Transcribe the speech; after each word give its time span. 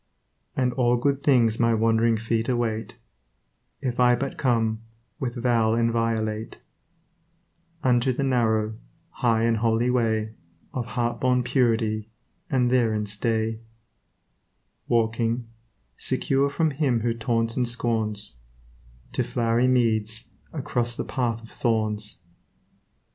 And 0.55 0.73
all 0.73 0.97
good 0.97 1.21
things 1.21 1.59
my 1.59 1.75
wandering 1.75 2.17
feet 2.17 2.49
await, 2.49 2.95
If 3.81 3.99
I 3.99 4.15
but 4.15 4.35
come, 4.35 4.81
with 5.19 5.35
vow 5.35 5.75
inviolate, 5.75 6.59
Unto 7.83 8.11
the 8.11 8.23
narrow, 8.23 8.79
high 9.11 9.43
and 9.43 9.57
holy 9.57 9.91
way 9.91 10.33
Of 10.73 10.87
heart 10.87 11.19
born 11.21 11.43
purity, 11.43 12.09
and 12.49 12.71
therein 12.71 13.05
stay; 13.05 13.59
Walking, 14.87 15.45
secure 15.97 16.49
from 16.49 16.71
him 16.71 17.01
who 17.01 17.13
taunts 17.13 17.55
and 17.55 17.67
scorns, 17.67 18.39
To 19.11 19.23
flowery 19.23 19.67
meads, 19.67 20.31
across 20.51 20.95
the 20.95 21.05
path 21.05 21.43
of 21.43 21.51
thorns. 21.51 22.21